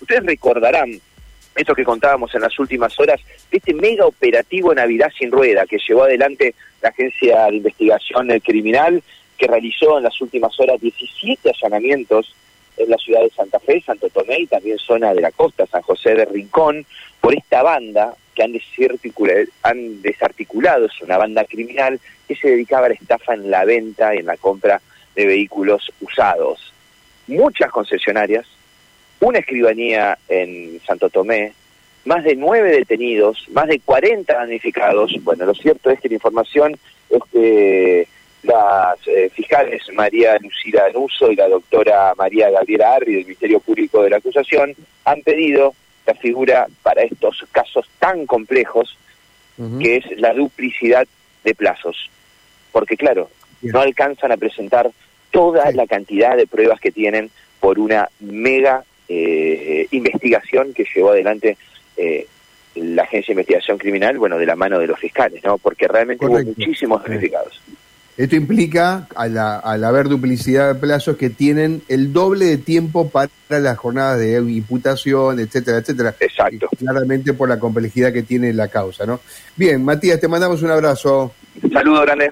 [0.00, 1.00] Ustedes recordarán
[1.54, 5.78] eso que contábamos en las últimas horas, de este mega operativo Navidad sin rueda que
[5.78, 9.02] llevó adelante la Agencia de Investigación Criminal,
[9.36, 12.34] que realizó en las últimas horas 17 allanamientos
[12.76, 15.82] en la ciudad de Santa Fe, Santo Tomé y también zona de la costa, San
[15.82, 16.86] José de Rincón,
[17.20, 18.54] por esta banda que han,
[19.62, 24.14] han desarticulado, es una banda criminal que se dedicaba a la estafa en la venta
[24.14, 24.80] y en la compra
[25.14, 26.72] de vehículos usados.
[27.26, 28.46] Muchas concesionarias,
[29.20, 31.52] una escribanía en Santo Tomé,
[32.04, 35.12] más de nueve detenidos, más de 40 damnificados.
[35.22, 36.76] Bueno, lo cierto es que la información
[37.10, 38.08] es que
[38.42, 44.02] las eh, fiscales María Lucila Anuso y la doctora María Gabriela Arri del Ministerio Público
[44.02, 44.74] de la Acusación
[45.04, 45.74] han pedido
[46.06, 48.96] la figura para estos casos tan complejos,
[49.78, 51.06] que es la duplicidad
[51.44, 52.08] de plazos.
[52.72, 53.28] Porque claro,
[53.60, 54.90] no alcanzan a presentar
[55.30, 61.56] toda la cantidad de pruebas que tienen por una mega eh, investigación que llevó adelante
[61.96, 62.26] eh,
[62.76, 65.58] la Agencia de Investigación Criminal, bueno, de la mano de los fiscales, ¿no?
[65.58, 67.60] Porque realmente hubo muchísimos verificados.
[68.16, 73.30] Esto implica, al, al, haber duplicidad de plazos, que tienen el doble de tiempo para
[73.48, 76.14] las jornadas de imputación, etcétera, etcétera.
[76.20, 76.68] Exacto.
[76.78, 79.20] Claramente por la complejidad que tiene la causa, ¿no?
[79.56, 81.32] Bien, Matías, te mandamos un abrazo.
[81.72, 82.30] Saludos, grande.